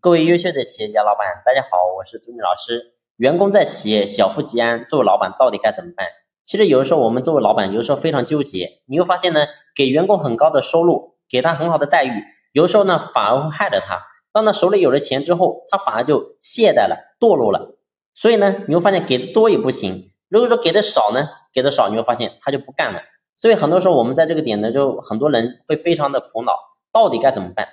[0.00, 2.92] 各位优秀的企业家老板，大家好，我是朱明老师。
[3.16, 6.06] 员工在企业小富即安，作为老板到底该怎么办？
[6.44, 8.80] 其实有的时候我们作为老板，有的时候非常纠结。
[8.86, 12.22] 你会发现呢，给员工很高的收入，给他很好的待遇，
[12.52, 13.98] 有的时候呢反而会害了他。
[14.32, 17.76] 当他手里有了钱之后，他反而就懈怠了，堕落了。
[18.14, 20.12] 所以呢，你会发现给的多也不行。
[20.28, 23.02] 如果说给的少呢，给的少，你会发现他就不干了。
[23.34, 26.52] 所以很多时候我们在这个点呢，就很多人会非常的苦恼，
[26.92, 27.66] 到底该怎么办？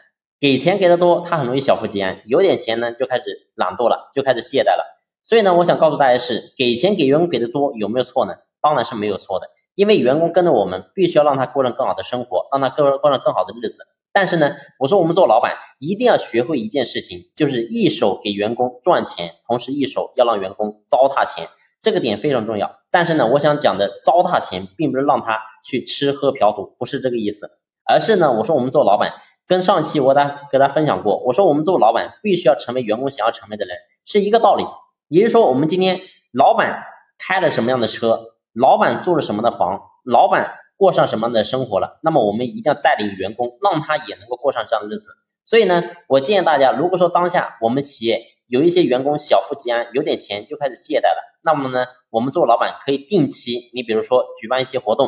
[0.46, 4.86] 给钱给的多，他很容易小富即安；有点钱呢，就开始懒惰了，就开始懈怠了。
[5.24, 8.36] 所以呢，我想告诉大家是，给钱给员工给的多有没有错呢？
[8.62, 13.88] 当然是没有错的，因为员工跟着我们，必须要让他过上更好的生活，让他过过上更好的日子。
[14.14, 21.48] 但是呢，我说我们做老板一定要学会一件事情，就是一手给员工赚钱，同时一手要让员工糟蹋钱，
[21.82, 22.82] 这个点非常重要。
[22.92, 27.50] 但是呢，我想讲的糟蹋钱，并不是让他去吃喝嫖赌，不是这个意思，
[27.84, 29.12] 而是呢，我说我们做老板。
[29.48, 34.66] 跟上期我大给大家分享过，我说我们做老板必须要成为员工想要成为的人，是一个道理。
[35.08, 36.02] 也就是说，我们今天
[36.32, 36.84] 老板
[37.20, 45.10] 开了什么样的车，老板住了什么的房，老板过上什么样的生活了，那么我们一定要带领员工，让他也能够过上这样的日子。
[45.46, 55.08] 所以呢，我建议大家，如果说当下我们企业有一些员工小富即安，有点钱就开始懈怠了，那么呢，我们做老板可以定期，你比如说举办一些活动，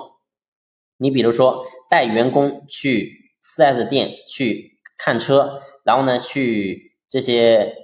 [0.97, 3.26] 你比如说带员工去。
[3.55, 7.75] 4S 店去看车，然后呢，去这些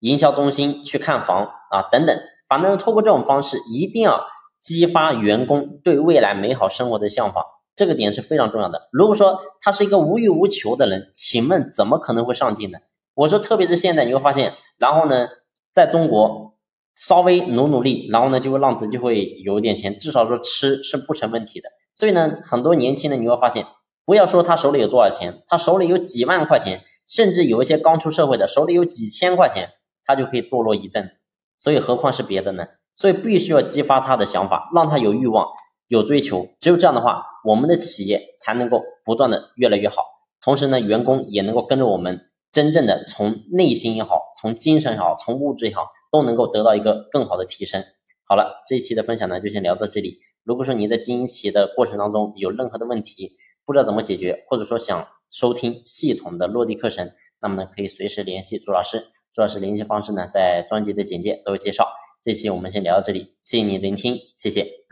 [0.00, 4.26] 营销中心去看房啊，等等，反正通过这种方式，一定要
[4.60, 7.44] 激发员工对未来美好生活的向往，
[7.76, 8.88] 这个点是非常重要的。
[8.90, 12.78] 如果说他是一个无欲无求的人，请问怎么可能会上进呢？
[13.14, 15.28] 我说，特别是现在，你会发现，然后呢，
[15.70, 16.56] 在中国
[16.96, 21.68] 稍微努努力，然后呢，就会让自己就会有一点钱，至少说吃是不成问题的。
[21.94, 23.64] 所以呢，很多年轻人你会发现。
[24.04, 29.70] 不要说他手里有多少钱，他手里有几万块钱，甚至有一些刚出社会的手里有几千块钱，
[30.04, 31.20] 他就可以堕落一阵子。
[31.58, 32.66] 所以何况是别的呢？
[32.94, 35.48] 所以必须要激发他的想法，让他有欲望、
[35.88, 36.48] 有追求。
[36.60, 40.04] 只有这样的话，我们的企业才能够不断的越来越好。
[40.40, 42.20] 同时呢，员工也能够跟着我们，
[42.52, 47.82] 真正的从内心也好，从精神也好，从物质也好，都能够得到一个更好的提升。
[48.28, 50.18] 好了，这一期的分享呢，就先聊到这里。
[50.44, 53.32] 如果说你在经营企业的过程当中有任何的问题，
[53.64, 57.10] 不知道怎么解决，或者说想收听系统的落地课程，
[57.40, 59.06] 那么呢可以随时联系朱老师。
[59.32, 61.88] 朱老师联系方式呢在专辑的简介都有介绍。
[62.22, 64.83] 这期我们先聊到这里，谢谢你聆听，谢谢。